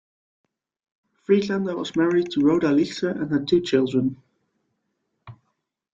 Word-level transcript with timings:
Friedlander 1.23 1.75
was 1.75 1.95
married 1.95 2.31
to 2.31 2.39
Rhoda 2.41 2.69
Lichter 2.69 3.11
and 3.11 3.31
had 3.31 3.47
two 3.47 3.61
children. 3.61 4.17